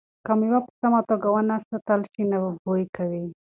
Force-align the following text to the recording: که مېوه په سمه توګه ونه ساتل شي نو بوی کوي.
که 0.25 0.31
مېوه 0.39 0.59
په 0.65 0.71
سمه 0.81 0.99
توګه 1.09 1.27
ونه 1.31 1.55
ساتل 1.67 2.01
شي 2.11 2.23
نو 2.31 2.39
بوی 2.63 2.83
کوي. 2.95 3.25